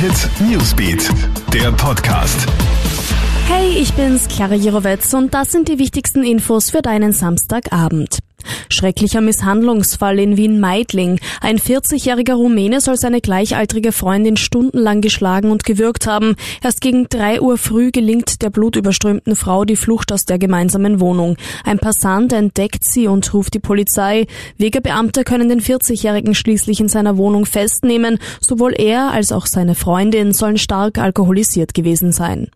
[0.00, 1.10] Hit Newsbeat,
[1.52, 2.46] der Podcast.
[3.48, 8.20] Hey, ich bin's, Clara Jirovetz und das sind die wichtigsten Infos für deinen Samstagabend.
[8.68, 11.20] Schrecklicher Misshandlungsfall in Wien-Meidling.
[11.40, 16.36] Ein 40-jähriger Rumäne soll seine gleichaltrige Freundin stundenlang geschlagen und gewürgt haben.
[16.62, 21.36] Erst gegen drei Uhr früh gelingt der blutüberströmten Frau die Flucht aus der gemeinsamen Wohnung.
[21.64, 24.26] Ein Passant entdeckt sie und ruft die Polizei.
[24.56, 28.18] Wegebeamte können den 40-jährigen schließlich in seiner Wohnung festnehmen.
[28.40, 32.48] Sowohl er als auch seine Freundin sollen stark alkoholisiert gewesen sein.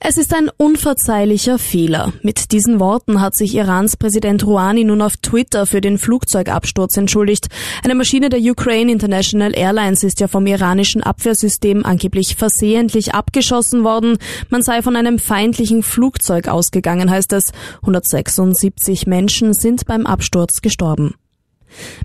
[0.00, 2.12] Es ist ein unverzeihlicher Fehler.
[2.22, 7.48] Mit diesen Worten hat sich Irans Präsident Rouhani nun auf Twitter für den Flugzeugabsturz entschuldigt.
[7.82, 14.18] Eine Maschine der Ukraine International Airlines ist ja vom iranischen Abwehrsystem angeblich versehentlich abgeschossen worden.
[14.50, 17.50] Man sei von einem feindlichen Flugzeug ausgegangen, heißt es.
[17.82, 21.14] 176 Menschen sind beim Absturz gestorben.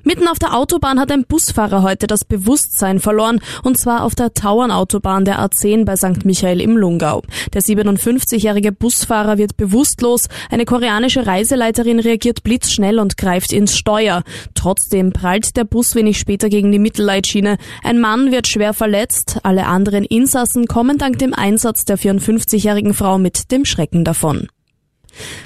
[0.03, 4.33] Mitten auf der Autobahn hat ein Busfahrer heute das Bewusstsein verloren, und zwar auf der
[4.33, 6.25] Tauernautobahn der A10 bei St.
[6.25, 7.21] Michael im Lungau.
[7.53, 14.23] Der 57-jährige Busfahrer wird bewusstlos, eine koreanische Reiseleiterin reagiert blitzschnell und greift ins Steuer.
[14.55, 17.57] Trotzdem prallt der Bus wenig später gegen die Mittelleitschiene.
[17.83, 23.17] Ein Mann wird schwer verletzt, alle anderen Insassen kommen dank dem Einsatz der 54-jährigen Frau
[23.17, 24.47] mit dem Schrecken davon.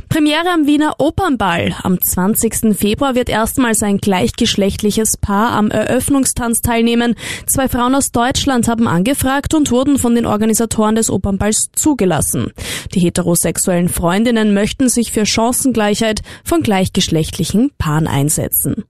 [0.10, 1.76] Premiere am Wiener Opernball.
[1.84, 2.78] Am 20.
[2.78, 7.16] Februar wird erstmals ein gleichgeschlechtliches Paar am Eröffnungstanz teilnehmen.
[7.46, 12.52] Zwei Frauen aus Deutschland haben angefragt und wurden von den Organisatoren des Opernballs zugelassen.
[12.94, 18.86] Die heterosexuellen Freundinnen möchten sich für Chancengleichheit von gleichgeschlechtlichen Paaren einsetzen.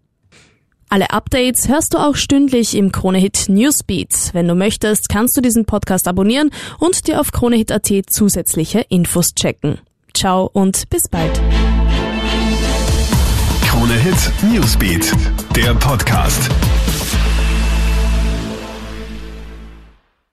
[0.89, 4.29] Alle Updates hörst du auch stündlich im Kronehit Newsbeat.
[4.31, 9.79] Wenn du möchtest, kannst du diesen Podcast abonnieren und dir auf kronehit.at zusätzliche Infos checken.
[10.17, 11.39] Ciao und bis bald.
[13.67, 14.15] Krone Hit
[14.51, 15.13] Newsbeat,
[15.55, 16.49] der Podcast.